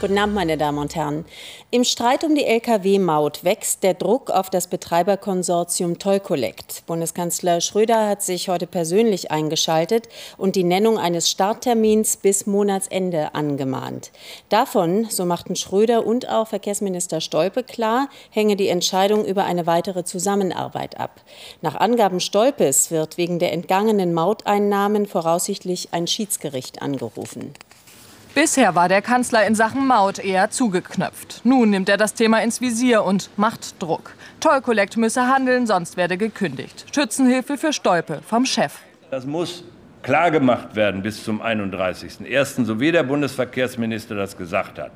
Guten 0.00 0.16
Abend, 0.16 0.36
meine 0.36 0.56
Damen 0.56 0.78
und 0.78 0.94
Herren. 0.94 1.24
Im 1.72 1.82
Streit 1.82 2.22
um 2.22 2.36
die 2.36 2.44
Lkw-Maut 2.44 3.42
wächst 3.42 3.82
der 3.82 3.94
Druck 3.94 4.30
auf 4.30 4.48
das 4.48 4.68
Betreiberkonsortium 4.68 5.98
Tollcollect. 5.98 6.86
Bundeskanzler 6.86 7.60
Schröder 7.60 8.08
hat 8.08 8.22
sich 8.22 8.48
heute 8.48 8.68
persönlich 8.68 9.32
eingeschaltet 9.32 10.08
und 10.36 10.54
die 10.54 10.62
Nennung 10.62 10.98
eines 10.98 11.28
Starttermins 11.28 12.16
bis 12.16 12.46
Monatsende 12.46 13.34
angemahnt. 13.34 14.12
Davon, 14.50 15.08
so 15.10 15.24
machten 15.24 15.56
Schröder 15.56 16.06
und 16.06 16.28
auch 16.28 16.46
Verkehrsminister 16.46 17.20
Stolpe 17.20 17.64
klar, 17.64 18.08
hänge 18.30 18.54
die 18.54 18.68
Entscheidung 18.68 19.24
über 19.24 19.46
eine 19.46 19.66
weitere 19.66 20.04
Zusammenarbeit 20.04 21.00
ab. 21.00 21.22
Nach 21.60 21.74
Angaben 21.74 22.20
Stolpes 22.20 22.92
wird 22.92 23.18
wegen 23.18 23.40
der 23.40 23.52
entgangenen 23.52 24.14
Mauteinnahmen 24.14 25.06
voraussichtlich 25.06 25.88
ein 25.90 26.06
Schiedsgericht 26.06 26.82
angerufen. 26.82 27.52
Bisher 28.40 28.76
war 28.76 28.88
der 28.88 29.02
Kanzler 29.02 29.44
in 29.48 29.56
Sachen 29.56 29.84
Maut 29.88 30.20
eher 30.20 30.48
zugeknöpft. 30.48 31.40
Nun 31.42 31.70
nimmt 31.70 31.88
er 31.88 31.96
das 31.96 32.14
Thema 32.14 32.40
ins 32.40 32.60
Visier 32.60 33.02
und 33.02 33.30
macht 33.36 33.82
Druck. 33.82 34.14
Tollkollekt 34.38 34.96
müsse 34.96 35.26
handeln, 35.26 35.66
sonst 35.66 35.96
werde 35.96 36.16
gekündigt. 36.16 36.86
Schützenhilfe 36.94 37.58
für 37.58 37.72
Stolpe 37.72 38.20
vom 38.24 38.46
Chef. 38.46 38.74
Das 39.10 39.26
muss 39.26 39.64
klar 40.02 40.30
gemacht 40.30 40.76
werden 40.76 41.02
bis 41.02 41.24
zum 41.24 41.42
31.01., 41.42 42.64
so 42.64 42.78
wie 42.78 42.92
der 42.92 43.02
Bundesverkehrsminister 43.02 44.14
das 44.14 44.36
gesagt 44.36 44.78
hat. 44.78 44.92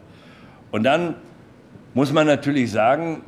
Und 0.71 0.85
dann 0.85 1.17
muss 1.95 2.13
man 2.13 2.29
natürlich 2.29 2.71
sagen, 2.71 3.23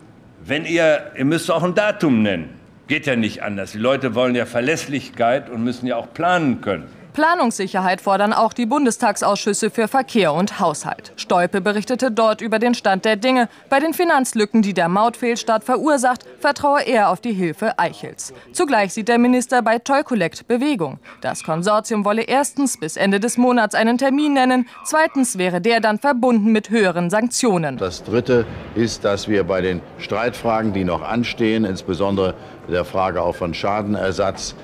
wenn 0.45 0.65
ihr, 0.65 1.11
ihr 1.19 1.25
müsst 1.25 1.51
auch 1.51 1.65
ein 1.65 1.75
Datum 1.75 2.23
nennen. 2.23 2.51
Geht 2.87 3.07
ja 3.07 3.17
nicht 3.17 3.43
anders. 3.43 3.73
Die 3.73 3.79
Leute 3.79 4.15
wollen 4.15 4.37
ja 4.37 4.47
Verlässlichkeit 4.47 5.51
und 5.51 5.65
müssen 5.65 5.89
ja 5.89 5.97
auch 5.97 6.15
planen 6.15 6.61
können. 6.61 6.87
Planungssicherheit 7.15 8.01
fordern 8.01 8.33
auch 8.33 8.53
die 8.53 8.67
Bundestagsausschüsse 8.67 9.71
für 9.71 9.87
Verkehr 9.87 10.35
und 10.35 10.59
Haushalt. 10.59 11.13
Stolpe 11.17 11.61
berichtete 11.61 12.11
dort 12.11 12.41
über 12.41 12.59
den 12.59 12.75
Stand 12.75 13.05
der 13.05 13.15
Dinge. 13.15 13.49
Bei 13.71 13.79
den 13.79 13.95
Finanzlücken, 13.95 14.63
die 14.63 14.75
der 14.75 14.89
Mautfehlstart 14.89 15.63
verursacht, 15.63 16.27
vertraue 16.41 16.83
er 16.83 17.11
auf 17.11 17.21
die 17.21 17.33
Hilfe 17.33 17.79
Eichels. 17.79 18.35
Zugleich 18.53 18.93
sieht 18.93 19.07
der 19.07 19.19
Minister 19.19 19.63
bei 19.63 19.79
Tollcollect 19.79 20.49
Bewegung. 20.49 20.99
Das 21.21 21.45
Konsortium 21.45 22.05
wolle 22.05 22.23
erstens 22.23 22.79
bis 22.79 22.97
Ende 22.97 23.21
des 23.21 23.39
Monats 23.39 23.77
einen 23.77 23.97
Termin 23.97 24.33
nennen. 24.33 24.69
Zweitens 24.85 25.39
wäre 25.39 25.61
der 25.61 25.79
dann 25.79 26.01
verbunden 26.01 26.51
mit 26.51 26.71
höheren 26.71 27.11
Sanktionen. 27.11 27.77
Das 27.77 28.03
Dritte 28.03 28.45
ist, 28.75 29.05
dass 29.05 29.29
wir 29.29 29.45
bei 29.45 29.61
den 29.61 29.81
Streitfragen, 29.99 30.73
die 30.73 30.83
noch 30.83 31.03
anstehen, 31.03 31.65
insbesondere 31.65 32.35
der 32.69 32.85
Frage 32.85 33.23
auch 33.23 33.37
von 33.37 33.55
Schadenersatz, 33.55 34.57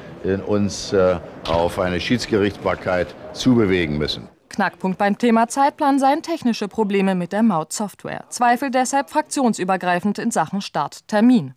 uns 0.46 0.92
äh, 0.92 1.16
auf 1.48 1.78
eine 1.78 2.00
Schiedsgerichtsbarkeit 2.00 3.14
zubewegen 3.32 3.98
müssen. 3.98 4.28
Knackpunkt 4.50 4.98
beim 4.98 5.16
Thema 5.16 5.48
Zeitplan 5.48 5.98
seien 5.98 6.22
technische 6.22 6.68
Probleme 6.68 7.14
mit 7.14 7.32
der 7.32 7.42
Maut-Software. 7.42 8.24
Zweifel 8.28 8.70
deshalb 8.70 9.08
fraktionsübergreifend 9.08 10.18
in 10.18 10.30
Sachen 10.30 10.60
Starttermin. 10.60 11.54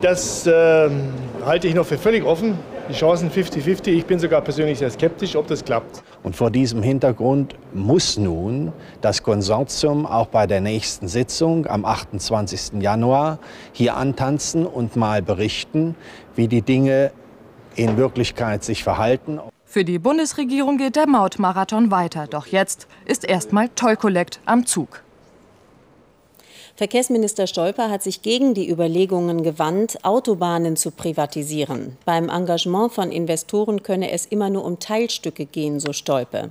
Das 0.00 0.46
äh, 0.46 0.90
halte 1.46 1.68
ich 1.68 1.74
noch 1.74 1.86
für 1.86 1.96
völlig 1.96 2.24
offen. 2.24 2.58
Die 2.90 2.92
Chancen 2.92 3.30
50-50. 3.30 3.88
Ich 3.88 4.04
bin 4.04 4.18
sogar 4.18 4.42
persönlich 4.42 4.78
sehr 4.78 4.90
skeptisch, 4.90 5.36
ob 5.36 5.46
das 5.46 5.64
klappt. 5.64 6.02
Und 6.22 6.36
vor 6.36 6.50
diesem 6.50 6.82
Hintergrund 6.82 7.54
muss 7.72 8.18
nun 8.18 8.72
das 9.00 9.22
Konsortium 9.22 10.04
auch 10.04 10.26
bei 10.26 10.46
der 10.46 10.60
nächsten 10.60 11.08
Sitzung 11.08 11.66
am 11.66 11.86
28. 11.86 12.82
Januar 12.82 13.38
hier 13.72 13.96
antanzen 13.96 14.66
und 14.66 14.96
mal 14.96 15.22
berichten, 15.22 15.94
wie 16.34 16.48
die 16.48 16.60
Dinge 16.60 17.12
in 17.76 17.96
Wirklichkeit 17.96 18.64
sich 18.64 18.84
verhalten. 18.84 19.40
Für 19.64 19.84
die 19.84 19.98
Bundesregierung 19.98 20.78
geht 20.78 20.96
der 20.96 21.08
Mautmarathon 21.08 21.90
weiter. 21.90 22.26
Doch 22.28 22.46
jetzt 22.46 22.86
ist 23.06 23.24
erstmal 23.24 23.68
Tollkollekt 23.70 24.40
am 24.46 24.66
Zug. 24.66 25.02
Verkehrsminister 26.76 27.46
Stolper 27.46 27.88
hat 27.88 28.02
sich 28.02 28.22
gegen 28.22 28.52
die 28.52 28.68
Überlegungen 28.68 29.44
gewandt, 29.44 30.04
Autobahnen 30.04 30.74
zu 30.74 30.90
privatisieren. 30.90 31.96
Beim 32.04 32.28
Engagement 32.28 32.92
von 32.92 33.12
Investoren 33.12 33.84
könne 33.84 34.10
es 34.10 34.26
immer 34.26 34.50
nur 34.50 34.64
um 34.64 34.80
Teilstücke 34.80 35.46
gehen, 35.46 35.78
so 35.78 35.92
Stolpe. 35.92 36.50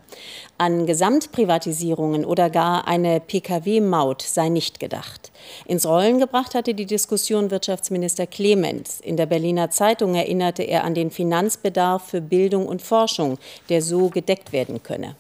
An 0.58 0.86
Gesamtprivatisierungen 0.86 2.24
oder 2.24 2.50
gar 2.50 2.88
eine 2.88 3.20
Pkw-Maut 3.20 4.22
sei 4.22 4.48
nicht 4.48 4.80
gedacht. 4.80 5.34
Ins 5.66 5.86
Rollen 5.86 6.20
gebracht 6.20 6.56
hatte 6.56 6.74
die 6.74 6.86
Diskussion 6.86 7.52
Wirtschaftsminister 7.52 8.26
Clemens. 8.26 9.02
In 9.02 9.18
der 9.18 9.26
Berliner 9.26 9.72
Zeitung 9.72 10.16
erinnerte 10.16 10.64
er 10.64 10.86
an 10.86 10.94
den 10.94 11.12
Finanzbedarf 11.12 12.02
für 12.08 12.22
Bildung 12.22 12.66
und 12.66 12.82
Forschung, 12.82 13.40
der 13.68 13.82
so 13.82 14.08
gedeckt 14.08 14.54
werden 14.54 14.82
könne. 14.84 15.18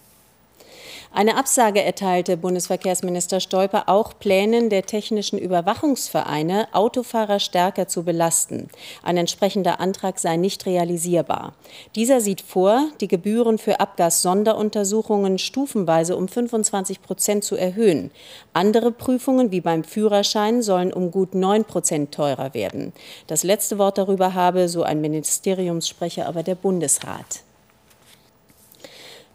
Eine 1.15 1.37
Absage 1.37 1.83
erteilte 1.83 2.37
Bundesverkehrsminister 2.37 3.39
Stolper 3.39 3.87
auch 3.87 4.17
Plänen 4.17 4.71
der 4.71 4.81
technischen 4.81 5.37
Überwachungsvereine, 5.37 6.69
Autofahrer 6.73 7.39
stärker 7.39 7.87
zu 7.87 8.01
belasten. 8.01 8.67
Ein 9.03 9.17
entsprechender 9.17 9.79
Antrag 9.79 10.17
sei 10.17 10.37
nicht 10.37 10.65
realisierbar. 10.65 11.53
Dieser 11.95 12.19
sieht 12.19 12.41
vor, 12.41 12.87
die 12.99 13.07
Gebühren 13.07 13.59
für 13.59 13.79
Abgassonderuntersuchungen 13.79 15.37
stufenweise 15.37 16.17
um 16.17 16.27
25 16.27 17.03
Prozent 17.03 17.43
zu 17.43 17.55
erhöhen. 17.55 18.09
Andere 18.53 18.91
Prüfungen, 18.91 19.51
wie 19.51 19.61
beim 19.61 19.83
Führerschein, 19.83 20.63
sollen 20.63 20.91
um 20.91 21.11
gut 21.11 21.35
9 21.35 21.65
Prozent 21.65 22.11
teurer 22.11 22.55
werden. 22.55 22.91
Das 23.27 23.43
letzte 23.43 23.77
Wort 23.77 23.99
darüber 23.99 24.33
habe, 24.33 24.67
so 24.67 24.81
ein 24.81 24.99
Ministeriumssprecher, 24.99 26.25
aber 26.25 26.41
der 26.41 26.55
Bundesrat. 26.55 27.43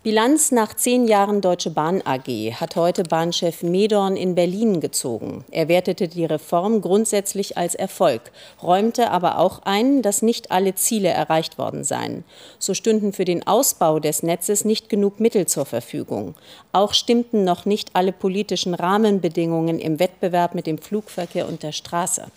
Bilanz 0.08 0.52
nach 0.52 0.72
zehn 0.72 1.06
Jahren 1.06 1.42
Deutsche 1.42 1.68
Bahn 1.68 2.00
AG 2.02 2.54
hat 2.54 2.76
heute 2.76 3.02
Bahnchef 3.02 3.62
Medorn 3.62 4.16
in 4.16 4.34
Berlin 4.34 4.80
gezogen. 4.80 5.44
Er 5.50 5.68
wertete 5.68 6.08
die 6.08 6.24
Reform 6.24 6.80
grundsätzlich 6.80 7.58
als 7.58 7.74
Erfolg, 7.74 8.22
räumte 8.62 9.10
aber 9.10 9.36
auch 9.36 9.60
ein, 9.66 10.00
dass 10.00 10.22
nicht 10.22 10.50
alle 10.50 10.74
Ziele 10.74 11.10
erreicht 11.10 11.58
worden 11.58 11.84
seien. 11.84 12.24
So 12.58 12.72
stünden 12.72 13.12
für 13.12 13.26
den 13.26 13.46
Ausbau 13.46 14.00
des 14.00 14.22
Netzes 14.22 14.64
nicht 14.64 14.88
genug 14.88 15.20
Mittel 15.20 15.44
zur 15.44 15.66
Verfügung. 15.66 16.34
Auch 16.72 16.94
stimmten 16.94 17.44
noch 17.44 17.66
nicht 17.66 17.90
alle 17.92 18.12
politischen 18.12 18.72
Rahmenbedingungen 18.72 19.78
im 19.78 20.00
Wettbewerb 20.00 20.54
mit 20.54 20.66
dem 20.66 20.78
Flugverkehr 20.78 21.46
und 21.46 21.62
der 21.62 21.72
Straße. 21.72 22.28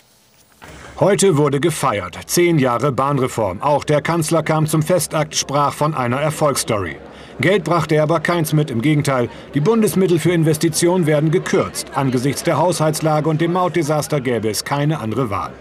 Heute 0.99 1.37
wurde 1.37 1.61
gefeiert. 1.61 2.17
Zehn 2.25 2.59
Jahre 2.59 2.91
Bahnreform. 2.91 3.61
Auch 3.61 3.85
der 3.85 4.01
Kanzler 4.01 4.43
kam 4.43 4.67
zum 4.67 4.83
Festakt, 4.83 5.37
sprach 5.37 5.73
von 5.73 5.93
einer 5.93 6.19
Erfolgsstory. 6.19 6.97
Geld 7.41 7.63
brachte 7.63 7.95
er 7.95 8.03
aber 8.03 8.19
keins 8.19 8.53
mit. 8.53 8.71
Im 8.71 8.81
Gegenteil, 8.81 9.29
die 9.53 9.59
Bundesmittel 9.59 10.19
für 10.19 10.31
Investitionen 10.31 11.05
werden 11.05 11.31
gekürzt. 11.31 11.91
Angesichts 11.95 12.43
der 12.43 12.57
Haushaltslage 12.57 13.27
und 13.27 13.41
dem 13.41 13.53
Mautdesaster 13.53 14.21
gäbe 14.21 14.49
es 14.49 14.63
keine 14.63 14.99
andere 14.99 15.29
Wahl. 15.29 15.51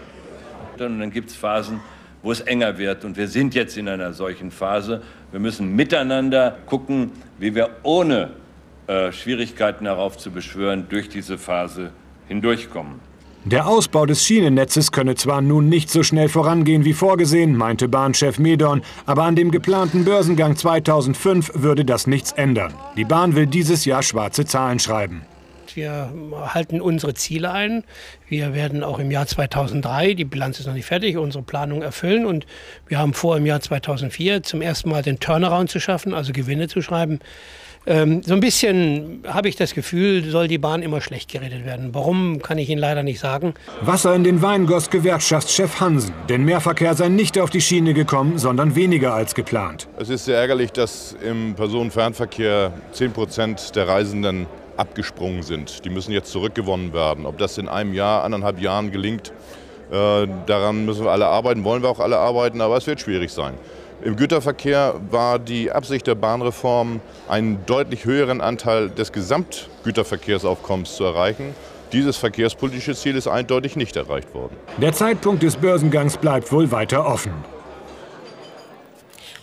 Und 0.73 0.99
dann 0.99 1.11
gibt 1.11 1.29
es 1.29 1.35
Phasen, 1.35 1.79
wo 2.23 2.31
es 2.31 2.41
enger 2.41 2.77
wird. 2.77 3.05
Und 3.05 3.17
wir 3.17 3.27
sind 3.27 3.53
jetzt 3.53 3.77
in 3.77 3.87
einer 3.87 4.13
solchen 4.13 4.51
Phase. 4.51 5.01
Wir 5.31 5.39
müssen 5.39 5.75
miteinander 5.75 6.57
gucken, 6.65 7.11
wie 7.37 7.53
wir 7.53 7.69
ohne 7.83 8.31
äh, 8.87 9.11
Schwierigkeiten 9.11 9.85
darauf 9.85 10.17
zu 10.17 10.31
beschwören 10.31 10.87
durch 10.89 11.09
diese 11.09 11.37
Phase 11.37 11.91
hindurchkommen. 12.27 13.10
Der 13.43 13.67
Ausbau 13.67 14.05
des 14.05 14.23
Schienennetzes 14.23 14.91
könne 14.91 15.15
zwar 15.15 15.41
nun 15.41 15.67
nicht 15.67 15.89
so 15.89 16.03
schnell 16.03 16.29
vorangehen 16.29 16.85
wie 16.85 16.93
vorgesehen, 16.93 17.55
meinte 17.55 17.87
Bahnchef 17.87 18.37
Medorn, 18.37 18.83
aber 19.07 19.23
an 19.23 19.35
dem 19.35 19.49
geplanten 19.49 20.05
Börsengang 20.05 20.55
2005 20.55 21.51
würde 21.55 21.83
das 21.83 22.05
nichts 22.05 22.33
ändern. 22.33 22.75
Die 22.97 23.03
Bahn 23.03 23.35
will 23.35 23.47
dieses 23.47 23.83
Jahr 23.85 24.03
schwarze 24.03 24.45
Zahlen 24.45 24.77
schreiben. 24.77 25.23
Wir 25.73 26.11
halten 26.53 26.81
unsere 26.81 27.15
Ziele 27.15 27.51
ein. 27.51 27.83
Wir 28.27 28.53
werden 28.53 28.83
auch 28.83 28.99
im 28.99 29.09
Jahr 29.09 29.25
2003, 29.25 30.13
die 30.13 30.25
Bilanz 30.25 30.59
ist 30.59 30.67
noch 30.67 30.75
nicht 30.75 30.85
fertig, 30.85 31.17
unsere 31.17 31.43
Planung 31.43 31.81
erfüllen. 31.81 32.27
Und 32.27 32.45
wir 32.87 32.99
haben 32.99 33.15
vor, 33.15 33.37
im 33.37 33.47
Jahr 33.47 33.61
2004 33.61 34.43
zum 34.43 34.61
ersten 34.61 34.89
Mal 34.89 35.01
den 35.01 35.19
Turnaround 35.19 35.71
zu 35.71 35.79
schaffen, 35.79 36.13
also 36.13 36.31
Gewinne 36.31 36.67
zu 36.67 36.83
schreiben. 36.83 37.19
Ähm, 37.87 38.21
so 38.23 38.33
ein 38.33 38.39
bisschen 38.39 39.23
habe 39.27 39.49
ich 39.49 39.55
das 39.55 39.73
Gefühl, 39.73 40.29
soll 40.29 40.47
die 40.47 40.59
Bahn 40.59 40.83
immer 40.83 41.01
schlecht 41.01 41.31
geredet 41.31 41.65
werden. 41.65 41.89
Warum, 41.93 42.39
kann 42.41 42.59
ich 42.59 42.69
Ihnen 42.69 42.79
leider 42.79 43.01
nicht 43.01 43.19
sagen. 43.19 43.55
Wasser 43.81 44.13
in 44.13 44.23
den 44.23 44.41
Wein 44.41 44.67
goss 44.67 44.89
Gewerkschaftschef 44.89 45.79
Hansen. 45.79 46.13
Denn 46.29 46.43
Mehrverkehr 46.43 46.93
sei 46.93 47.09
nicht 47.09 47.39
auf 47.39 47.49
die 47.49 47.61
Schiene 47.61 47.93
gekommen, 47.93 48.37
sondern 48.37 48.75
weniger 48.75 49.13
als 49.13 49.33
geplant. 49.33 49.87
Es 49.97 50.09
ist 50.09 50.25
sehr 50.25 50.37
ärgerlich, 50.37 50.71
dass 50.71 51.15
im 51.25 51.55
Personenfernverkehr 51.55 52.71
10 52.91 53.13
Prozent 53.13 53.75
der 53.75 53.87
Reisenden 53.87 54.45
abgesprungen 54.77 55.41
sind. 55.41 55.83
Die 55.83 55.89
müssen 55.89 56.11
jetzt 56.11 56.31
zurückgewonnen 56.31 56.93
werden. 56.93 57.25
Ob 57.25 57.39
das 57.39 57.57
in 57.57 57.67
einem 57.67 57.93
Jahr, 57.93 58.23
anderthalb 58.23 58.61
Jahren 58.61 58.91
gelingt, 58.91 59.33
äh, 59.91 60.27
daran 60.45 60.85
müssen 60.85 61.03
wir 61.03 61.11
alle 61.11 61.27
arbeiten, 61.27 61.63
wollen 61.63 61.81
wir 61.81 61.89
auch 61.89 61.99
alle 61.99 62.17
arbeiten, 62.17 62.61
aber 62.61 62.77
es 62.77 62.87
wird 62.87 63.01
schwierig 63.01 63.31
sein. 63.31 63.55
Im 64.03 64.15
Güterverkehr 64.15 64.95
war 65.11 65.37
die 65.37 65.71
Absicht 65.71 66.07
der 66.07 66.15
Bahnreform, 66.15 67.01
einen 67.27 67.63
deutlich 67.67 68.05
höheren 68.05 68.41
Anteil 68.41 68.89
des 68.89 69.11
Gesamtgüterverkehrsaufkommens 69.11 70.95
zu 70.95 71.03
erreichen. 71.03 71.53
Dieses 71.91 72.17
verkehrspolitische 72.17 72.95
Ziel 72.95 73.15
ist 73.15 73.27
eindeutig 73.27 73.75
nicht 73.75 73.95
erreicht 73.95 74.33
worden. 74.33 74.55
Der 74.77 74.93
Zeitpunkt 74.93 75.43
des 75.43 75.55
Börsengangs 75.55 76.17
bleibt 76.17 76.51
wohl 76.51 76.71
weiter 76.71 77.05
offen. 77.05 77.33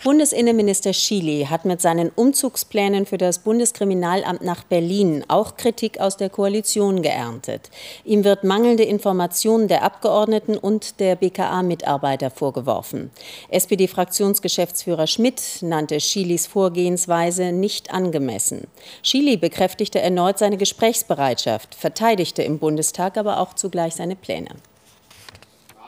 Bundesinnenminister 0.04 0.92
Schily 0.92 1.48
hat 1.50 1.64
mit 1.64 1.80
seinen 1.80 2.10
Umzugsplänen 2.10 3.04
für 3.04 3.18
das 3.18 3.40
Bundeskriminalamt 3.40 4.42
nach 4.42 4.62
Berlin 4.62 5.24
auch 5.26 5.56
Kritik 5.56 5.98
aus 5.98 6.16
der 6.16 6.30
Koalition 6.30 7.02
geerntet. 7.02 7.68
Ihm 8.04 8.22
wird 8.22 8.44
mangelnde 8.44 8.84
Informationen 8.84 9.66
der 9.66 9.82
Abgeordneten 9.82 10.56
und 10.56 11.00
der 11.00 11.16
BKA-Mitarbeiter 11.16 12.30
vorgeworfen. 12.30 13.10
SPD-Fraktionsgeschäftsführer 13.48 15.08
Schmidt 15.08 15.42
nannte 15.62 15.98
Schilys 15.98 16.46
Vorgehensweise 16.46 17.50
nicht 17.50 17.92
angemessen. 17.92 18.68
Schily 19.02 19.36
bekräftigte 19.36 20.00
erneut 20.00 20.38
seine 20.38 20.58
Gesprächsbereitschaft, 20.58 21.74
verteidigte 21.74 22.44
im 22.44 22.60
Bundestag 22.60 23.16
aber 23.16 23.40
auch 23.40 23.54
zugleich 23.54 23.96
seine 23.96 24.14
Pläne. 24.14 24.50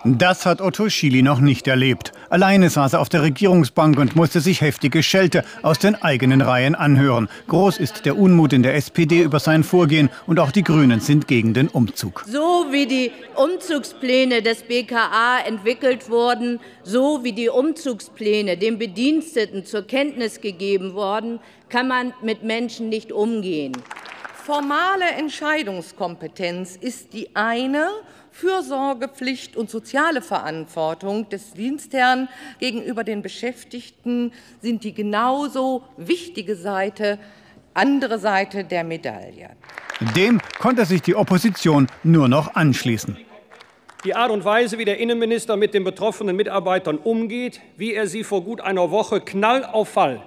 Das 0.05 0.47
hat 0.47 0.63
Otto 0.63 0.89
Schily 0.89 1.21
noch 1.21 1.41
nicht 1.41 1.69
erlebt. 1.69 2.13
Alleine 2.31 2.71
saß 2.71 2.95
er 2.95 3.01
auf 3.01 3.11
der 3.11 3.21
Regierungsbank 3.21 3.99
und 3.99 4.17
musste 4.17 4.41
sich 4.41 4.63
heftige 4.63 5.03
Schelte 5.03 5.45
aus 5.61 5.79
den 5.79 5.95
eigenen 5.95 6.41
Reihen 6.41 6.75
anhören. 6.75 7.29
Groß 7.49 7.77
ist 7.77 8.07
der 8.07 8.17
Unmut 8.17 8.55
in 8.55 8.63
der 8.63 8.77
SPD 8.77 9.21
über 9.21 9.41
sein 9.41 9.63
Vorgehen 9.63 10.09
und 10.27 10.39
auch 10.39 10.53
die 10.53 10.65
Grünen 10.65 11.01
sind 11.01 11.29
gegen 11.29 11.53
den 11.53 11.69
Umzug. 11.69 12.25
So 12.27 12.67
wie 12.71 12.87
die 12.87 13.13
Umzugspläne 13.35 14.41
des 14.41 14.63
BKA 14.63 15.41
entwickelt 15.47 16.09
wurden, 16.09 16.61
so 16.83 17.23
wie 17.23 17.33
die 17.33 17.51
Umzugspläne 17.51 18.57
den 18.57 18.79
Bediensteten 18.79 19.67
zur 19.67 19.83
Kenntnis 19.87 20.41
gegeben 20.41 20.95
wurden, 20.95 21.41
kann 21.69 21.89
man 21.89 22.15
mit 22.23 22.43
Menschen 22.43 22.89
nicht 22.89 23.13
umgehen. 23.13 23.73
Formale 24.45 25.05
Entscheidungskompetenz 25.19 26.77
ist 26.77 27.13
die 27.13 27.37
eine 27.37 27.89
Fürsorgepflicht 28.33 29.57
und 29.57 29.69
soziale 29.69 30.23
Verantwortung 30.23 31.29
des 31.29 31.53
Dienstherrn 31.53 32.29
gegenüber 32.59 33.05
den 33.05 33.21
Beschäftigten 33.21 34.33
sind 34.63 34.83
die 34.85 34.95
genauso 34.95 35.83
wichtige 35.99 36.57
Seite, 36.57 37.19
andere 37.75 38.19
Seite 38.19 38.65
der 38.65 38.83
Medaille. 38.83 39.51
Dem 40.17 40.41
konnte 40.59 40.87
sich 40.87 41.03
die 41.03 41.15
Opposition 41.15 41.87
nur 42.03 42.29
noch 42.29 42.55
anschließen. 42.55 43.19
Die 44.05 44.15
Art 44.15 44.31
und 44.31 44.45
Weise, 44.45 44.79
wie 44.79 44.87
der 44.87 44.99
Innenminister 44.99 45.57
mit 45.57 45.75
den 45.75 45.85
betroffenen 45.85 46.35
Mitarbeitern 46.35 46.97
umgeht, 46.97 47.61
wie 47.77 47.93
er 47.93 48.07
sie 48.07 48.25
vor 48.25 48.43
gut 48.43 48.63
einer 48.63 48.91
Woche 48.91 49.21
Knall 49.21 49.65
auf 49.65 49.91
Fall 49.91 50.23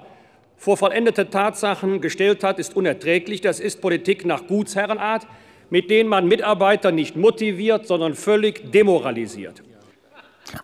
vor 0.63 0.77
vollendete 0.77 1.29
Tatsachen 1.29 2.01
gestellt 2.01 2.43
hat, 2.43 2.57
ist 2.57 2.75
unerträglich. 2.75 3.41
Das 3.41 3.59
ist 3.59 3.81
Politik 3.81 4.25
nach 4.25 4.47
Gutsherrenart 4.47 5.27
mit 5.73 5.89
denen 5.89 6.07
man 6.07 6.27
Mitarbeiter 6.27 6.91
nicht 6.91 7.15
motiviert, 7.15 7.87
sondern 7.87 8.13
völlig 8.13 8.71
demoralisiert. 8.71 9.63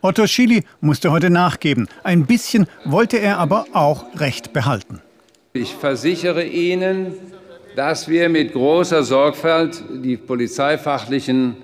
Otto 0.01 0.27
Schily 0.27 0.63
musste 0.81 1.11
heute 1.11 1.31
nachgeben. 1.31 1.87
Ein 2.03 2.27
bisschen 2.27 2.67
wollte 2.85 3.17
er 3.17 3.39
aber 3.39 3.65
auch 3.73 4.05
Recht 4.19 4.53
behalten. 4.53 5.01
Ich 5.53 5.73
versichere 5.73 6.43
Ihnen, 6.43 7.13
dass 7.75 8.07
wir 8.07 8.29
mit 8.29 8.53
großer 8.53 9.01
Sorgfalt 9.01 9.83
die 10.03 10.15
polizeifachlichen 10.15 11.57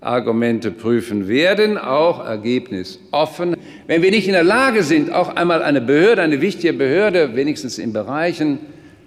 Argumente 0.00 0.70
prüfen 0.70 1.28
werden, 1.28 1.76
auch 1.76 2.24
ergebnisoffen. 2.24 3.56
Wenn 3.86 4.02
wir 4.02 4.10
nicht 4.10 4.26
in 4.26 4.32
der 4.32 4.44
Lage 4.44 4.82
sind, 4.82 5.12
auch 5.12 5.36
einmal 5.36 5.62
eine 5.62 5.80
Behörde, 5.80 6.22
eine 6.22 6.40
wichtige 6.40 6.72
Behörde, 6.72 7.36
wenigstens 7.36 7.78
in 7.78 7.92
Bereichen, 7.92 8.58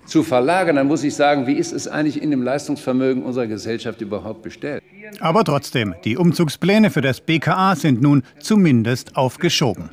zu 0.06 0.22
verlagern, 0.22 0.75
dann 0.75 0.88
muss 0.88 1.04
ich 1.04 1.16
sagen, 1.16 1.48
wie 1.48 1.54
ist 1.54 1.72
es 1.72 1.88
eigentlich 1.88 2.22
in 2.22 2.30
dem 2.30 2.44
Leistungsvermögen 2.44 3.24
unserer 3.24 3.48
Gesellschaft 3.48 4.01
überhaupt 4.01 4.42
bestellt? 4.44 4.84
Aber 5.19 5.44
trotzdem, 5.44 5.95
die 6.04 6.18
Umzugspläne 6.18 6.90
für 6.90 7.01
das 7.01 7.22
BKA 7.22 7.75
sind 7.75 8.01
nun 8.01 8.24
zumindest 8.40 9.16
aufgeschoben. 9.16 9.90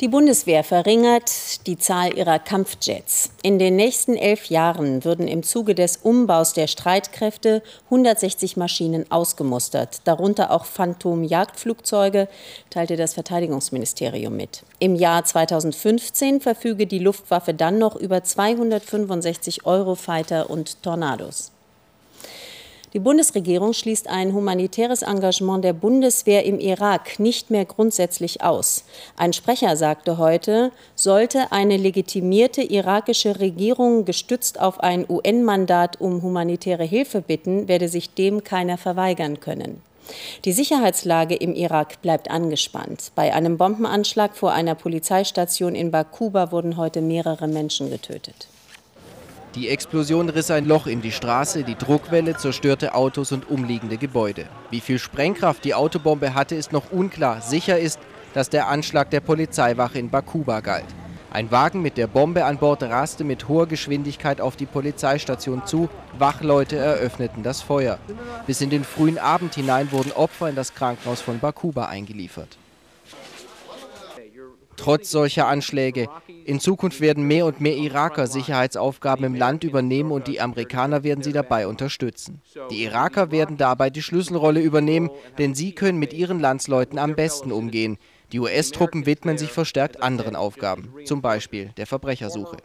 Die 0.00 0.06
Bundeswehr 0.06 0.62
verringert 0.62 1.66
die 1.66 1.76
Zahl 1.76 2.16
ihrer 2.16 2.38
Kampfjets. 2.38 3.32
In 3.42 3.58
den 3.58 3.74
nächsten 3.74 4.14
elf 4.14 4.44
Jahren 4.44 5.04
würden 5.04 5.26
im 5.26 5.42
Zuge 5.42 5.74
des 5.74 5.96
Umbaus 5.96 6.52
der 6.52 6.68
Streitkräfte 6.68 7.64
160 7.86 8.56
Maschinen 8.56 9.10
ausgemustert, 9.10 10.02
darunter 10.04 10.52
auch 10.52 10.66
Phantom-Jagdflugzeuge, 10.66 12.28
teilte 12.70 12.94
das 12.94 13.14
Verteidigungsministerium 13.14 14.36
mit. 14.36 14.62
Im 14.78 14.94
Jahr 14.94 15.24
2015 15.24 16.40
verfüge 16.40 16.86
die 16.86 17.00
Luftwaffe 17.00 17.52
dann 17.52 17.78
noch 17.78 17.96
über 17.96 18.22
265 18.22 19.66
Eurofighter 19.66 20.48
und 20.48 20.80
Tornados. 20.84 21.50
Die 22.94 23.00
Bundesregierung 23.00 23.74
schließt 23.74 24.08
ein 24.08 24.32
humanitäres 24.32 25.02
Engagement 25.02 25.62
der 25.62 25.74
Bundeswehr 25.74 26.46
im 26.46 26.58
Irak 26.58 27.18
nicht 27.18 27.50
mehr 27.50 27.66
grundsätzlich 27.66 28.42
aus. 28.42 28.84
Ein 29.16 29.34
Sprecher 29.34 29.76
sagte 29.76 30.16
heute, 30.16 30.72
sollte 30.94 31.52
eine 31.52 31.76
legitimierte 31.76 32.62
irakische 32.62 33.40
Regierung 33.40 34.06
gestützt 34.06 34.58
auf 34.58 34.80
ein 34.80 35.04
UN-Mandat 35.06 36.00
um 36.00 36.22
humanitäre 36.22 36.84
Hilfe 36.84 37.20
bitten, 37.20 37.68
werde 37.68 37.88
sich 37.88 38.14
dem 38.14 38.42
keiner 38.42 38.78
verweigern 38.78 39.38
können. 39.38 39.82
Die 40.46 40.52
Sicherheitslage 40.52 41.34
im 41.34 41.54
Irak 41.54 42.00
bleibt 42.00 42.30
angespannt. 42.30 43.12
Bei 43.14 43.34
einem 43.34 43.58
Bombenanschlag 43.58 44.34
vor 44.34 44.52
einer 44.52 44.74
Polizeistation 44.74 45.74
in 45.74 45.90
Bakuba 45.90 46.50
wurden 46.52 46.78
heute 46.78 47.02
mehrere 47.02 47.48
Menschen 47.48 47.90
getötet. 47.90 48.48
Die 49.54 49.70
Explosion 49.70 50.28
riss 50.28 50.50
ein 50.50 50.66
Loch 50.66 50.86
in 50.86 51.00
die 51.00 51.10
Straße, 51.10 51.64
die 51.64 51.74
Druckwelle 51.74 52.36
zerstörte 52.36 52.94
Autos 52.94 53.32
und 53.32 53.48
umliegende 53.48 53.96
Gebäude. 53.96 54.46
Wie 54.70 54.80
viel 54.80 54.98
Sprengkraft 54.98 55.64
die 55.64 55.74
Autobombe 55.74 56.34
hatte, 56.34 56.54
ist 56.54 56.70
noch 56.70 56.92
unklar. 56.92 57.40
Sicher 57.40 57.78
ist, 57.78 57.98
dass 58.34 58.50
der 58.50 58.68
Anschlag 58.68 59.10
der 59.10 59.20
Polizeiwache 59.20 59.98
in 59.98 60.10
Bakuba 60.10 60.60
galt. 60.60 60.84
Ein 61.30 61.50
Wagen 61.50 61.82
mit 61.82 61.96
der 61.96 62.06
Bombe 62.06 62.44
an 62.44 62.58
Bord 62.58 62.82
raste 62.82 63.24
mit 63.24 63.48
hoher 63.48 63.66
Geschwindigkeit 63.66 64.40
auf 64.40 64.56
die 64.56 64.66
Polizeistation 64.66 65.66
zu. 65.66 65.88
Wachleute 66.18 66.76
eröffneten 66.76 67.42
das 67.42 67.62
Feuer. 67.62 67.98
Bis 68.46 68.60
in 68.60 68.70
den 68.70 68.84
frühen 68.84 69.18
Abend 69.18 69.54
hinein 69.54 69.92
wurden 69.92 70.12
Opfer 70.12 70.48
in 70.48 70.56
das 70.56 70.74
Krankenhaus 70.74 71.20
von 71.20 71.38
Bakuba 71.38 71.86
eingeliefert. 71.86 72.58
Trotz 74.76 75.10
solcher 75.10 75.48
Anschläge. 75.48 76.08
In 76.44 76.60
Zukunft 76.60 77.00
werden 77.00 77.24
mehr 77.24 77.46
und 77.46 77.60
mehr 77.60 77.76
Iraker 77.76 78.26
Sicherheitsaufgaben 78.26 79.24
im 79.24 79.34
Land 79.34 79.64
übernehmen 79.64 80.12
und 80.12 80.28
die 80.28 80.40
Amerikaner 80.40 81.02
werden 81.02 81.22
sie 81.22 81.32
dabei 81.32 81.66
unterstützen. 81.66 82.40
Die 82.70 82.84
Iraker 82.84 83.32
werden 83.32 83.56
dabei 83.56 83.90
die 83.90 84.02
Schlüsselrolle 84.02 84.60
übernehmen, 84.60 85.10
denn 85.36 85.54
sie 85.54 85.72
können 85.72 85.98
mit 85.98 86.12
ihren 86.12 86.38
Landsleuten 86.38 86.98
am 86.98 87.16
besten 87.16 87.50
umgehen. 87.50 87.98
Die 88.32 88.38
US-Truppen 88.40 89.04
widmen 89.04 89.36
sich 89.36 89.50
verstärkt 89.50 90.02
anderen 90.02 90.36
Aufgaben, 90.36 90.94
zum 91.04 91.22
Beispiel 91.22 91.70
der 91.76 91.86
Verbrechersuche. 91.86 92.58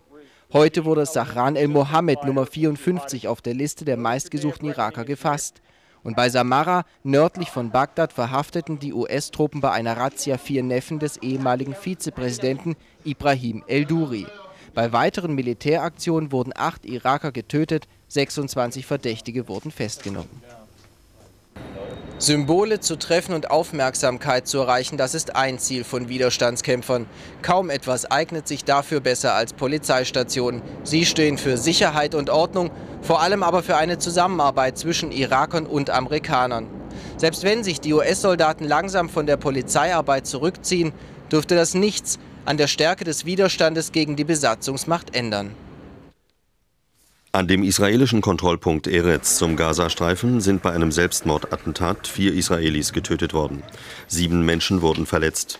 Heute 0.53 0.85
wurde 0.85 1.07
Sahran 1.07 1.55
el-Mohammed 1.55 2.25
Nummer 2.25 2.45
54 2.45 3.27
auf 3.27 3.41
der 3.41 3.55
Liste 3.55 3.85
der 3.85 3.97
meistgesuchten 3.97 4.69
Iraker 4.69 5.03
gefasst. 5.03 5.61
Und 6.03 6.15
bei 6.15 6.29
Samarra, 6.29 6.83
nördlich 7.03 7.49
von 7.49 7.71
Bagdad, 7.71 8.11
verhafteten 8.11 8.79
die 8.79 8.93
US-Truppen 8.93 9.61
bei 9.61 9.71
einer 9.71 9.97
Razzia 9.97 10.37
vier 10.37 10.61
Neffen 10.61 10.99
des 10.99 11.17
ehemaligen 11.17 11.75
Vizepräsidenten 11.75 12.75
Ibrahim 13.05 13.63
el-Duri. 13.67 14.27
Bei 14.73 14.91
weiteren 14.91 15.33
Militäraktionen 15.33 16.31
wurden 16.31 16.51
acht 16.55 16.85
Iraker 16.85 17.31
getötet, 17.31 17.87
26 18.09 18.85
Verdächtige 18.85 19.47
wurden 19.47 19.71
festgenommen. 19.71 20.41
Symbole 22.23 22.79
zu 22.79 22.95
treffen 22.95 23.35
und 23.35 23.51
Aufmerksamkeit 23.51 24.47
zu 24.47 24.59
erreichen, 24.59 24.95
das 24.95 25.13
ist 25.13 25.35
ein 25.35 25.59
Ziel 25.59 25.83
von 25.83 26.07
Widerstandskämpfern. 26.07 27.05
Kaum 27.41 27.69
etwas 27.69 28.09
eignet 28.09 28.47
sich 28.47 28.63
dafür 28.63 29.01
besser 29.01 29.33
als 29.33 29.51
Polizeistationen. 29.51 30.61
Sie 30.85 31.05
stehen 31.05 31.37
für 31.37 31.57
Sicherheit 31.57 32.15
und 32.15 32.29
Ordnung, 32.29 32.71
vor 33.01 33.21
allem 33.21 33.43
aber 33.43 33.61
für 33.61 33.75
eine 33.75 33.97
Zusammenarbeit 33.97 34.77
zwischen 34.77 35.11
Irakern 35.11 35.65
und 35.65 35.89
Amerikanern. 35.89 36.67
Selbst 37.17 37.43
wenn 37.43 37.61
sich 37.61 37.81
die 37.81 37.91
US-Soldaten 37.91 38.63
langsam 38.63 39.09
von 39.09 39.25
der 39.25 39.35
Polizeiarbeit 39.35 40.25
zurückziehen, 40.25 40.93
dürfte 41.29 41.55
das 41.55 41.73
nichts 41.73 42.19
an 42.45 42.55
der 42.55 42.67
Stärke 42.67 43.03
des 43.03 43.25
Widerstandes 43.25 43.91
gegen 43.91 44.15
die 44.15 44.23
Besatzungsmacht 44.23 45.13
ändern. 45.13 45.57
An 47.35 47.47
dem 47.47 47.63
israelischen 47.63 48.21
Kontrollpunkt 48.21 48.85
Eretz 48.85 49.39
zum 49.39 49.55
Gazastreifen 49.55 50.39
sind 50.39 50.61
bei 50.61 50.71
einem 50.71 50.91
Selbstmordattentat 50.91 52.05
vier 52.05 52.31
Israelis 52.31 52.93
getötet 52.93 53.33
worden. 53.33 53.63
Sieben 54.07 54.45
Menschen 54.45 54.83
wurden 54.83 55.07
verletzt. 55.07 55.59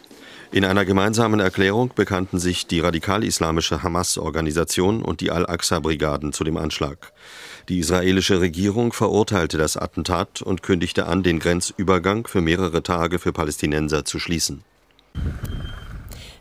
In 0.51 0.65
einer 0.65 0.86
gemeinsamen 0.86 1.39
Erklärung 1.39 1.89
bekannten 1.96 2.38
sich 2.38 2.68
die 2.68 2.80
radikal-islamische 2.80 3.82
Hamas-Organisation 3.82 5.01
und 5.01 5.20
die 5.20 5.32
Al-Aqsa-Brigaden 5.32 6.32
zu 6.32 6.44
dem 6.44 6.58
Anschlag. 6.58 7.12
Die 7.70 7.80
israelische 7.80 8.39
Regierung 8.39 8.94
verurteilte 8.94 9.58
das 9.58 9.75
Attentat 9.75 10.44
und 10.44 10.62
kündigte 10.62 11.08
an, 11.08 11.24
den 11.24 11.39
Grenzübergang 11.39 12.27
für 12.27 12.42
mehrere 12.42 12.84
Tage 12.84 13.18
für 13.18 13.34
Palästinenser 13.34 14.06
zu 14.06 14.20
schließen. 14.20 14.63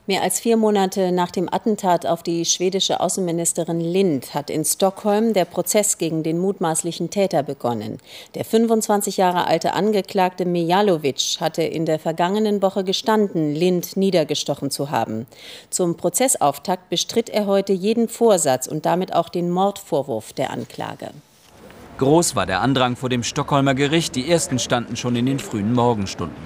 Mehr 0.09 0.23
als 0.23 0.41
vier 0.41 0.57
Monate 0.57 1.13
nach 1.13 1.31
dem 1.31 1.49
Attentat 1.49 2.07
auf 2.07 2.25
die 2.25 2.45
schwedische 2.45 2.99
Außenministerin 2.99 3.79
Lind 3.79 4.35
hat 4.35 4.51
in 4.51 4.65
Stockholm 4.65 5.33
der 5.33 5.45
Prozess 5.45 5.97
gegen 5.97 6.25
den 6.25 6.41
mutmaßlichen 6.41 7.11
Täter 7.11 7.45
begonnen. 7.45 7.99
Der 8.35 8.45
25 8.45 9.17
Jahre 9.17 9.47
alte 9.47 9.75
Angeklagte 9.75 10.45
Mijalovic 10.45 11.37
hatte 11.39 11.63
in 11.63 11.87
der 11.87 12.01
vergangenen 12.01 12.63
Woche 12.63 12.83
gestanden, 12.83 13.55
Lind 13.55 13.97
niedergestochen 13.97 14.73
zu 14.73 14.91
haben. 14.91 15.29
Zum 15.71 15.97
Prozessauftakt 15.97 16.89
bestritt 16.91 17.31
er 17.31 17.47
heute 17.47 17.73
jeden 17.73 18.09
Vorsatz 18.09 18.67
und 18.67 18.85
damit 18.85 19.15
auch 19.15 19.29
den 19.29 19.51
Mordvorwurf 19.51 20.33
der 20.33 20.51
Anklage. 20.51 21.11
Groß 21.99 22.35
war 22.35 22.47
der 22.47 22.61
Andrang 22.61 22.97
vor 22.97 23.09
dem 23.09 23.23
Stockholmer 23.23 23.75
Gericht. 23.77 24.17
Die 24.17 24.29
ersten 24.29 24.59
standen 24.59 24.97
schon 24.97 25.15
in 25.15 25.27
den 25.27 25.39
frühen 25.39 25.73
Morgenstunden. 25.73 26.37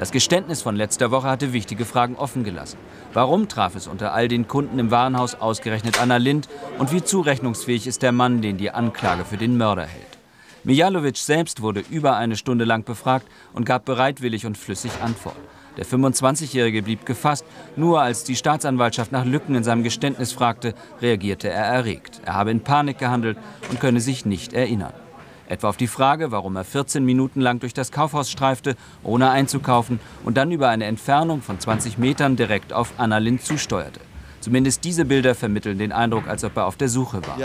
Das 0.00 0.12
Geständnis 0.12 0.62
von 0.62 0.76
letzter 0.76 1.10
Woche 1.10 1.28
hatte 1.28 1.52
wichtige 1.52 1.84
Fragen 1.84 2.16
offen 2.16 2.42
gelassen. 2.42 2.78
Warum 3.12 3.48
traf 3.48 3.76
es 3.76 3.86
unter 3.86 4.14
all 4.14 4.28
den 4.28 4.48
Kunden 4.48 4.78
im 4.78 4.90
Warenhaus 4.90 5.34
ausgerechnet 5.34 6.00
Anna 6.00 6.16
Lind? 6.16 6.48
Und 6.78 6.90
wie 6.90 7.04
zurechnungsfähig 7.04 7.86
ist 7.86 8.00
der 8.00 8.10
Mann, 8.10 8.40
den 8.40 8.56
die 8.56 8.70
Anklage 8.70 9.26
für 9.26 9.36
den 9.36 9.58
Mörder 9.58 9.84
hält? 9.84 10.18
Mijalovic 10.64 11.18
selbst 11.18 11.60
wurde 11.60 11.84
über 11.90 12.16
eine 12.16 12.36
Stunde 12.36 12.64
lang 12.64 12.82
befragt 12.84 13.26
und 13.52 13.66
gab 13.66 13.84
bereitwillig 13.84 14.46
und 14.46 14.56
flüssig 14.56 14.92
Antwort. 15.02 15.36
Der 15.76 15.84
25-Jährige 15.84 16.82
blieb 16.82 17.04
gefasst. 17.04 17.44
Nur 17.76 18.00
als 18.00 18.24
die 18.24 18.36
Staatsanwaltschaft 18.36 19.12
nach 19.12 19.26
Lücken 19.26 19.54
in 19.54 19.64
seinem 19.64 19.82
Geständnis 19.82 20.32
fragte, 20.32 20.74
reagierte 21.02 21.50
er 21.50 21.66
erregt. 21.66 22.22
Er 22.24 22.36
habe 22.36 22.52
in 22.52 22.60
Panik 22.60 22.96
gehandelt 22.96 23.36
und 23.68 23.80
könne 23.80 24.00
sich 24.00 24.24
nicht 24.24 24.54
erinnern. 24.54 24.94
Etwa 25.50 25.68
auf 25.68 25.76
die 25.76 25.88
Frage, 25.88 26.30
warum 26.30 26.54
er 26.54 26.64
14 26.64 27.04
Minuten 27.04 27.40
lang 27.40 27.58
durch 27.58 27.74
das 27.74 27.90
Kaufhaus 27.90 28.30
streifte, 28.30 28.76
ohne 29.02 29.30
einzukaufen 29.30 29.98
und 30.24 30.36
dann 30.36 30.52
über 30.52 30.68
eine 30.68 30.84
Entfernung 30.84 31.42
von 31.42 31.58
20 31.58 31.98
Metern 31.98 32.36
direkt 32.36 32.72
auf 32.72 32.92
Annalyn 32.98 33.40
zusteuerte. 33.40 33.98
Zumindest 34.40 34.84
diese 34.84 35.04
Bilder 35.04 35.34
vermitteln 35.34 35.76
den 35.76 35.92
Eindruck, 35.92 36.26
als 36.28 36.44
ob 36.44 36.56
er 36.56 36.66
auf 36.66 36.76
der 36.76 36.88
Suche 36.88 37.20
war. 37.26 37.36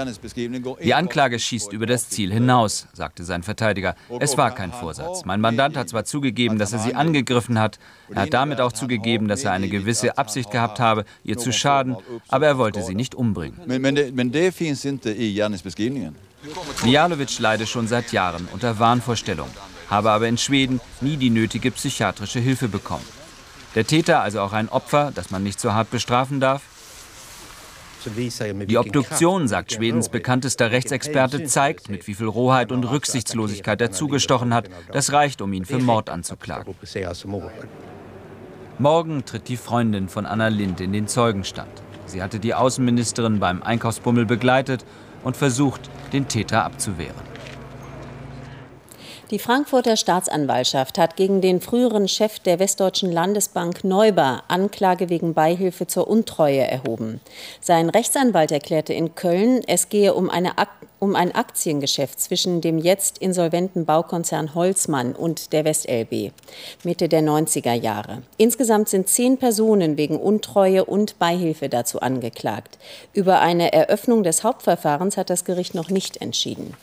Die 0.82 0.94
Anklage 0.94 1.40
schießt 1.40 1.74
über 1.74 1.88
das 1.88 2.10
Ziel 2.10 2.32
hinaus, 2.32 2.88
sagte 2.94 3.24
sein 3.24 3.44
Verteidiger. 3.44 3.96
Es 4.20 4.38
war 4.38 4.52
kein 4.52 4.72
Vorsatz. 4.72 5.26
Mein 5.26 5.42
Mandant 5.42 5.76
hat 5.76 5.90
zwar 5.90 6.06
zugegeben, 6.06 6.58
dass 6.58 6.74
er 6.74 6.80
sie 6.80 6.94
angegriffen 6.94 7.60
hat, 7.60 7.80
er 8.10 8.22
hat 8.22 8.34
damit 8.34 8.62
auch 8.62 8.72
zugegeben, 8.72 9.28
dass 9.28 9.44
er 9.44 9.52
eine 9.52 9.68
gewisse 9.68 10.18
Absicht 10.18 10.52
gehabt 10.52 10.80
habe, 10.80 11.06
ihr 11.24 11.38
zu 11.38 11.52
schaden, 11.52 11.98
aber 12.30 12.46
er 12.46 12.58
wollte 12.60 12.84
sie 12.84 12.96
nicht 12.96 13.16
umbringen. 13.16 13.60
Mijalovic 16.84 17.40
leide 17.40 17.66
schon 17.66 17.88
seit 17.88 18.12
Jahren 18.12 18.48
unter 18.52 18.80
Wahnvorstellungen, 18.80 19.54
habe 19.90 20.12
aber 20.12 20.28
in 20.28 20.38
Schweden 20.38 20.80
nie 21.02 21.18
die 21.18 21.30
nötige 21.30 21.72
psychiatrische 21.72 22.40
Hilfe 22.40 22.68
bekommen. 22.68 23.06
Der 23.76 23.86
Täter 23.86 24.22
also 24.22 24.42
auch 24.42 24.54
ein 24.54 24.70
Opfer, 24.70 25.12
das 25.14 25.32
man 25.32 25.44
nicht 25.44 25.60
so 25.60 25.74
hart 25.74 25.92
bestrafen 25.92 26.40
darf? 26.40 26.62
Die 28.68 28.78
Obduktion, 28.78 29.48
sagt 29.48 29.74
Schwedens 29.74 30.10
bekanntester 30.10 30.70
Rechtsexperte, 30.70 31.46
zeigt, 31.46 31.90
mit 31.90 32.06
wie 32.06 32.14
viel 32.14 32.28
Rohheit 32.28 32.72
und 32.72 32.84
Rücksichtslosigkeit 32.84 33.82
er 33.82 33.92
zugestochen 33.92 34.54
hat. 34.54 34.70
Das 34.92 35.12
reicht, 35.12 35.42
um 35.42 35.52
ihn 35.54 35.66
für 35.66 35.80
Mord 35.80 36.12
anzuklagen. 36.12 36.76
Morgen 38.78 39.26
tritt 39.26 39.48
die 39.48 39.58
Freundin 39.58 40.08
von 40.08 40.28
Anna 40.28 40.50
Lind 40.50 40.82
in 40.82 40.94
den 40.94 41.08
Zeugenstand. 41.08 41.82
Sie 42.06 42.22
hatte 42.22 42.40
die 42.40 42.54
Außenministerin 42.54 43.40
beim 43.40 43.64
Einkaufsbummel 43.64 44.26
begleitet 44.26 44.86
und 45.26 45.36
versucht, 45.36 45.82
den 46.14 46.30
Täter 46.30 46.64
abzuwehren. 46.64 47.35
Die 49.32 49.40
Frankfurter 49.40 49.98
Staatsanwaltschaft 49.98 51.00
hat 51.00 51.16
gegen 51.16 51.42
den 51.42 51.60
früheren 51.60 52.08
Chef 52.08 52.38
der 52.38 52.60
Westdeutschen 52.60 53.12
Landesbank 53.12 53.84
Neuber 53.84 54.44
Anklage 54.50 55.10
wegen 55.10 55.34
Beihilfe 55.34 55.88
zur 55.88 56.08
Untreue 56.08 56.60
erhoben. 56.62 57.22
Sein 57.60 57.90
Rechtsanwalt 57.90 58.52
erklärte 58.52 58.94
in 58.94 59.16
Köln, 59.16 59.64
es 59.66 59.90
gehe 59.90 60.14
um, 60.14 60.30
eine, 60.30 60.52
um 61.00 61.16
ein 61.16 61.34
Aktiengeschäft 61.34 62.20
zwischen 62.20 62.62
dem 62.62 62.78
jetzt 62.78 63.18
insolventen 63.18 63.86
Baukonzern 63.86 64.54
Holzmann 64.54 65.16
und 65.16 65.54
der 65.54 65.66
WestLB 65.66 66.32
Mitte 66.84 67.10
der 67.10 67.24
90er 67.24 67.74
Jahre. 67.74 68.22
Insgesamt 68.38 68.90
sind 68.90 69.10
zehn 69.10 69.40
Personen 69.40 69.98
wegen 69.98 70.20
Untreue 70.20 70.86
und 70.86 71.18
Beihilfe 71.18 71.68
dazu 71.68 72.00
angeklagt. 72.00 72.78
Über 73.14 73.40
eine 73.40 73.74
Eröffnung 73.74 74.22
des 74.22 74.44
Hauptverfahrens 74.44 75.18
hat 75.18 75.32
das 75.32 75.46
Gericht 75.46 75.74
noch 75.74 75.90
nicht 75.90 76.22
entschieden. 76.22 76.76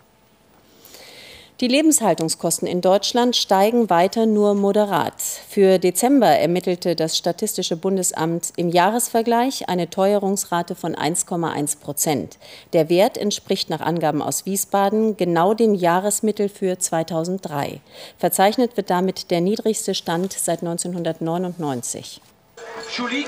Die 1.60 1.68
Lebenshaltungskosten 1.68 2.66
in 2.66 2.80
Deutschland 2.80 3.36
steigen 3.36 3.88
weiter 3.88 4.26
nur 4.26 4.54
moderat. 4.54 5.14
Für 5.48 5.78
Dezember 5.78 6.26
ermittelte 6.26 6.96
das 6.96 7.16
Statistische 7.16 7.76
Bundesamt 7.76 8.52
im 8.56 8.68
Jahresvergleich 8.68 9.68
eine 9.68 9.88
Teuerungsrate 9.88 10.74
von 10.74 10.96
1,1 10.96 11.78
Prozent. 11.78 12.38
Der 12.72 12.88
Wert 12.88 13.16
entspricht 13.16 13.70
nach 13.70 13.80
Angaben 13.80 14.22
aus 14.22 14.44
Wiesbaden 14.44 15.16
genau 15.16 15.54
dem 15.54 15.74
Jahresmittel 15.74 16.48
für 16.48 16.78
2003. 16.78 17.80
Verzeichnet 18.18 18.76
wird 18.76 18.90
damit 18.90 19.30
der 19.30 19.40
niedrigste 19.40 19.94
Stand 19.94 20.32
seit 20.32 20.62
1999. 20.62 22.20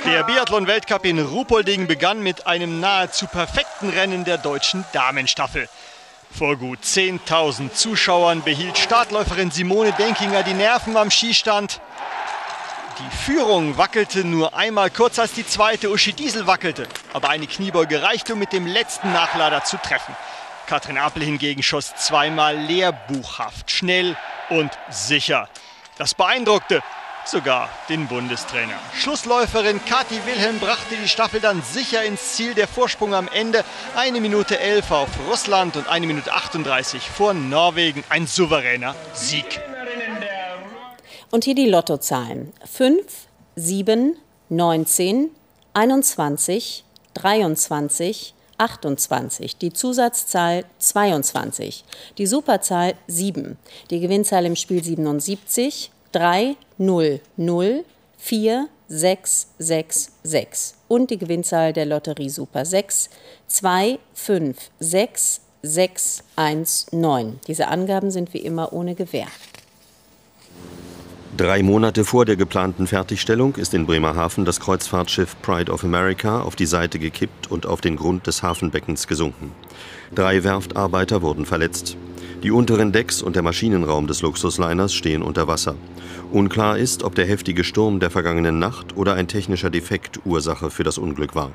Der 0.05 0.25
Biathlon-Weltcup 0.25 1.05
in 1.05 1.21
Ruhpolding 1.21 1.87
begann 1.87 2.23
mit 2.23 2.47
einem 2.47 2.81
nahezu 2.81 3.27
perfekten 3.27 3.91
Rennen 3.91 4.25
der 4.25 4.39
deutschen 4.39 4.85
Damenstaffel. 4.93 5.69
Vor 6.37 6.57
gut 6.57 6.81
10.000 6.83 7.73
Zuschauern 7.75 8.43
behielt 8.43 8.77
Startläuferin 8.77 9.53
Simone 9.53 9.93
Denkinger 9.93 10.43
die 10.43 10.55
Nerven 10.55 10.97
am 10.97 11.13
Skistand. 11.13 11.81
Die 12.99 13.17
Führung 13.17 13.79
wackelte 13.79 14.25
nur 14.25 14.53
einmal 14.53 14.91
kurz, 14.91 15.21
als 15.21 15.33
die 15.33 15.47
zweite 15.47 15.91
Uschi 15.91 16.13
Diesel 16.13 16.49
wackelte. 16.49 16.89
Aber 17.13 17.29
eine 17.31 17.47
Kniebeuge 17.47 18.03
reichte, 18.03 18.33
um 18.33 18.41
mit 18.41 18.53
dem 18.53 18.67
letzten 18.67 19.13
Nachlader 19.13 19.63
zu 19.63 19.77
treffen. 19.77 20.17
Katrin 20.67 20.99
Appel 20.99 21.23
hingegen 21.23 21.63
schoss 21.63 21.95
zweimal 21.95 22.57
lehrbuchhaft, 22.57 23.71
schnell 23.71 24.17
und 24.51 24.73
sicher. 24.91 25.49
Das 25.99 26.15
beeindruckte 26.15 26.83
sogar 27.29 27.69
den 27.89 28.07
Bundestrainer. 28.07 28.79
Schlussläuferin 28.95 29.85
Kathi 29.85 30.21
Wilhelm 30.27 30.59
brachte 30.59 30.97
die 30.97 31.09
Staffel 31.09 31.41
dann 31.41 31.63
sicher 31.63 32.05
ins 32.05 32.35
Ziel. 32.35 32.55
Der 32.55 32.69
Vorsprung 32.69 33.15
am 33.15 33.29
Ende 33.29 33.65
eine 33.97 34.21
Minute 34.21 34.59
11 34.59 34.91
auf 34.91 35.09
Russland 35.29 35.77
und 35.77 35.89
eine 35.89 36.07
Minute 36.07 36.33
38 36.33 37.03
vor 37.03 37.35
Norwegen. 37.35 38.05
Ein 38.09 38.27
souveräner 38.27 38.95
Sieg. 39.13 39.61
Und 41.31 41.45
hier 41.45 41.55
die 41.55 41.69
Lottozahlen. 41.69 42.53
5, 42.71 43.05
7, 43.57 44.17
19, 44.51 45.31
21, 45.73 46.85
23, 47.15 48.35
28, 48.59 49.57
die 49.57 49.73
Zusatzzahl 49.73 50.65
22, 50.79 51.85
die 52.19 52.27
Superzahl 52.27 52.95
7, 53.07 53.59
die 53.91 54.01
Gewinnzahl 54.01 54.47
im 54.47 54.57
Spiel 54.57 54.83
77, 54.83 55.91
3 56.15 56.55
0 56.79 57.21
0 57.37 57.85
4 58.19 58.69
6 58.87 59.49
6 59.59 60.13
6 60.23 60.75
und 60.87 61.11
die 61.11 61.19
Gewinnzahl 61.19 61.73
der 61.73 61.87
Lotterie 61.87 62.29
Super 62.29 62.65
6 62.65 63.11
2 63.49 63.99
5 64.15 64.57
6 64.79 65.41
6 65.63 66.23
1 66.37 66.87
9. 66.93 67.41
Diese 67.49 67.67
Angaben 67.67 68.13
sind 68.13 68.33
wie 68.33 68.39
immer 68.39 68.73
ohne 68.73 68.95
Gewähr. 68.95 69.27
Drei 71.37 71.65
Monate 71.65 72.05
vor 72.05 72.25
der 72.25 72.37
geplanten 72.37 72.87
Fertigstellung 72.87 73.57
ist 73.57 73.75
in 73.75 73.85
Bremerhaven 73.85 74.45
das 74.45 74.61
Kreuzfahrtschiff 74.61 75.35
Pride 75.43 75.73
of 75.73 75.83
America 75.83 76.43
auf 76.43 76.55
die 76.55 76.67
Seite 76.67 77.01
gekippt 77.01 77.51
und 77.51 77.67
auf 77.67 77.81
den 77.81 77.97
Grund 77.97 78.29
des 78.29 78.45
Hafenbeckens 78.45 79.09
gesunken. 79.09 79.51
Drei 80.15 80.45
Werftarbeiter 80.45 81.23
wurden 81.23 81.45
verletzt. 81.45 81.97
Die 82.45 82.51
unteren 82.51 82.93
Decks 82.93 83.23
und 83.23 83.37
der 83.37 83.43
Maschinenraum 83.43 84.07
des 84.07 84.21
Luxusliners 84.21 84.93
stehen 84.93 85.23
unter 85.23 85.49
Wasser. 85.49 85.77
Unklar 86.31 86.77
ist, 86.77 87.03
ob 87.03 87.15
der 87.15 87.25
heftige 87.25 87.65
Sturm 87.65 88.01
der 88.01 88.11
vergangenen 88.11 88.59
Nacht 88.59 88.99
oder 88.99 89.15
ein 89.15 89.29
technischer 89.29 89.71
Defekt 89.71 90.21
Ursache 90.27 90.69
für 90.69 90.85
das 90.85 90.99
Unglück 90.99 91.35
war. 91.35 91.53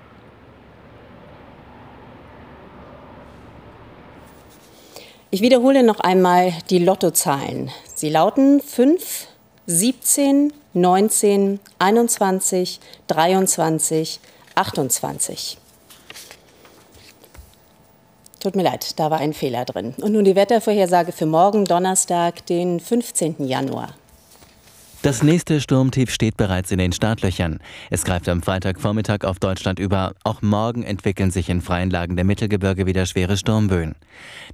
Ich 5.29 5.41
wiederhole 5.41 5.83
noch 5.83 5.99
einmal 5.99 6.53
die 6.71 6.79
Lottozahlen. 6.79 7.69
Sie 7.93 8.09
lauten 8.09 8.59
5, 8.59 9.27
17, 9.67 10.51
19, 10.73 11.59
21, 11.77 12.79
23, 13.05 14.19
28. 14.55 15.58
Tut 18.39 18.55
mir 18.55 18.63
leid, 18.63 18.99
da 18.99 19.11
war 19.11 19.19
ein 19.19 19.33
Fehler 19.33 19.65
drin. 19.65 19.93
Und 20.01 20.13
nun 20.13 20.23
die 20.23 20.35
Wettervorhersage 20.35 21.11
für 21.11 21.25
morgen, 21.25 21.65
Donnerstag, 21.65 22.45
den 22.45 22.79
15. 22.79 23.45
Januar. 23.45 23.95
Das 25.01 25.23
nächste 25.23 25.61
Sturmtief 25.61 26.11
steht 26.11 26.35
bereits 26.35 26.71
in 26.71 26.77
den 26.77 26.91
Startlöchern. 26.91 27.59
Es 27.89 28.03
greift 28.03 28.27
am 28.27 28.41
Freitagvormittag 28.41 29.23
auf 29.23 29.39
Deutschland 29.39 29.79
über. 29.79 30.13
Auch 30.25 30.41
morgen 30.41 30.83
entwickeln 30.83 31.31
sich 31.31 31.47
in 31.47 31.61
freien 31.61 31.89
Lagen 31.89 32.17
der 32.17 32.25
Mittelgebirge 32.25 32.85
wieder 32.85 33.05
schwere 33.05 33.37
Sturmböen. 33.37 33.95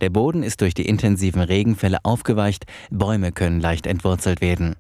Der 0.02 0.12
Boden 0.12 0.44
ist 0.44 0.62
durch 0.62 0.76
die 0.76 0.88
intensiven 0.88 1.42
Regenfälle 1.42 1.98
aufgeweicht, 2.04 2.66
Bäume 2.92 3.32
können 3.32 3.60
leicht 3.60 3.88
entwurzelt 3.88 4.40
werden. 4.40 4.76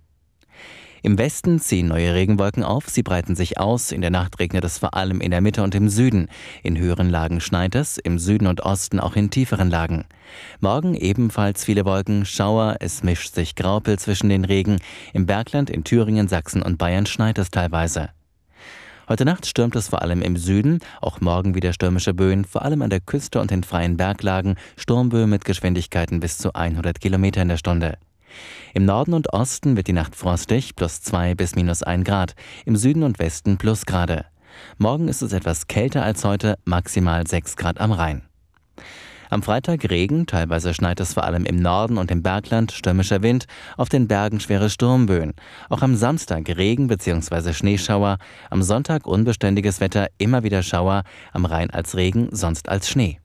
Im 1.06 1.20
Westen 1.20 1.60
ziehen 1.60 1.90
neue 1.90 2.16
Regenwolken 2.16 2.64
auf, 2.64 2.90
sie 2.90 3.04
breiten 3.04 3.36
sich 3.36 3.60
aus. 3.60 3.92
In 3.92 4.02
der 4.02 4.10
Nacht 4.10 4.40
regnet 4.40 4.64
es 4.64 4.80
vor 4.80 4.96
allem 4.96 5.22
in 5.22 5.30
der 5.30 5.40
Mitte 5.40 5.62
und 5.62 5.76
im 5.76 5.88
Süden. 5.88 6.30
In 6.64 6.80
höheren 6.80 7.12
Lagen 7.12 7.42
schneit 7.42 7.76
es, 7.76 8.00
im 8.00 8.18
Süden 8.18 8.48
und 8.48 8.62
Osten 8.62 9.00
auch 9.00 9.16
in 9.16 9.30
tieferen 9.30 9.70
Lagen. 9.70 10.06
Morgen 10.62 10.96
ebenfalls 10.96 11.64
viele 11.64 11.86
Wolken, 11.86 12.26
Schauer, 12.26 12.78
es 12.80 13.04
mischt 13.04 13.36
sich 13.36 13.54
Graupel 13.54 14.00
zwischen 14.00 14.30
den 14.30 14.46
Regen. 14.46 14.80
Im 15.14 15.28
Bergland, 15.28 15.70
in 15.70 15.84
Thüringen, 15.84 16.28
Sachsen 16.28 16.64
und 16.64 16.80
Bayern 16.80 17.06
schneit 17.06 17.38
es 17.38 17.52
teilweise. 17.52 18.10
Heute 19.08 19.26
Nacht 19.26 19.46
stürmt 19.46 19.76
es 19.76 19.90
vor 19.90 20.02
allem 20.02 20.24
im 20.24 20.38
Süden, 20.38 20.80
auch 21.02 21.22
morgen 21.22 21.54
wieder 21.54 21.72
stürmische 21.72 22.16
Böen, 22.16 22.46
vor 22.46 22.64
allem 22.64 22.82
an 22.82 22.90
der 22.90 23.00
Küste 23.00 23.40
und 23.40 23.52
in 23.52 23.64
freien 23.64 23.96
Berglagen, 23.96 24.56
Sturmböen 24.76 25.30
mit 25.30 25.46
Geschwindigkeiten 25.46 26.20
bis 26.20 26.40
zu 26.40 26.56
100 26.56 27.00
km 27.00 27.26
in 27.26 27.50
der 27.50 27.58
Stunde. 27.58 28.00
Im 28.74 28.86
Norden 28.86 29.14
und 29.14 29.34
Osten 29.34 29.78
wird 29.78 29.88
die 29.88 29.94
Nacht 29.94 30.16
frostig, 30.16 30.76
plus 30.76 31.02
2 31.02 31.36
bis 31.36 31.56
minus 31.56 31.84
1 31.84 32.06
Grad, 32.06 32.36
im 32.66 32.76
Süden 32.76 33.04
und 33.04 33.20
Westen 33.20 33.58
plus 33.58 33.86
Grade. 33.86 34.26
Morgen 34.78 35.08
ist 35.08 35.22
es 35.22 35.34
etwas 35.34 35.68
kälter 35.68 36.04
als 36.04 36.24
heute, 36.24 36.58
maximal 36.66 37.26
6 37.26 37.56
Grad 37.56 37.80
am 37.80 37.92
Rhein. 37.92 38.24
Am 39.30 39.42
Freitag 39.42 39.90
Regen, 39.90 40.28
teilweise 40.28 40.74
schneit 40.74 41.00
es 41.00 41.14
vor 41.14 41.24
allem 41.24 41.46
im 41.46 41.58
Norden 41.58 41.98
und 41.98 42.12
im 42.12 42.22
Bergland, 42.22 42.72
stürmischer 42.72 43.24
Wind, 43.24 43.48
auf 43.76 43.90
den 43.90 44.08
Bergen 44.08 44.40
schwere 44.40 44.70
Sturmböen. 44.70 45.34
Auch 45.70 45.82
am 45.82 45.96
Samstag 45.96 46.48
Regen 46.56 46.88
bzw. 46.88 47.54
Schneeschauer, 47.54 48.18
am 48.50 48.62
Sonntag 48.62 49.08
unbeständiges 49.08 49.82
Wetter, 49.82 50.08
immer 50.18 50.44
wieder 50.44 50.64
Schauer, 50.64 51.04
am 51.34 51.46
Rhein 51.46 51.72
als 51.72 51.96
Regen, 51.96 52.30
sonst 52.32 52.70
als 52.70 52.90
Schnee. 52.90 53.20